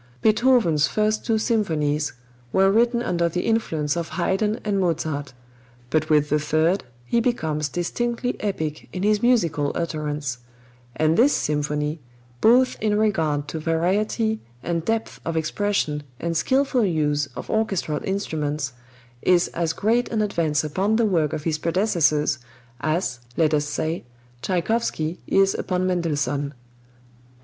Beethoven's 0.23 0.87
first 0.87 1.23
two 1.27 1.37
symphonies 1.37 2.13
were 2.51 2.71
written 2.71 3.03
under 3.03 3.29
the 3.29 3.45
influence 3.45 3.95
of 3.95 4.09
Haydn 4.17 4.59
and 4.65 4.79
Mozart, 4.79 5.33
but 5.91 6.09
with 6.09 6.29
the 6.29 6.39
third 6.39 6.83
he 7.05 7.19
becomes 7.19 7.69
distinctly 7.69 8.35
epic 8.39 8.89
in 8.91 9.03
his 9.03 9.21
musical 9.21 9.71
utterance; 9.75 10.39
and 10.95 11.17
this 11.19 11.33
symphony, 11.33 11.99
both 12.41 12.81
in 12.81 12.97
regard 12.97 13.47
to 13.49 13.59
variety 13.59 14.39
and 14.63 14.83
depth 14.85 15.19
of 15.23 15.37
expression 15.37 16.01
and 16.19 16.35
skillful 16.35 16.83
use 16.83 17.27
of 17.35 17.47
orchestral 17.51 17.99
instruments, 18.03 18.73
is 19.21 19.49
as 19.49 19.71
great 19.71 20.09
an 20.09 20.23
advance 20.23 20.63
upon 20.63 20.95
the 20.95 21.05
work 21.05 21.31
of 21.31 21.43
his 21.43 21.59
predecessors 21.59 22.39
as, 22.79 23.19
let 23.37 23.53
us 23.53 23.65
say, 23.65 24.03
Tschaikowsky 24.41 25.19
is 25.27 25.53
upon 25.53 25.85
Mendelssohn. 25.85 26.55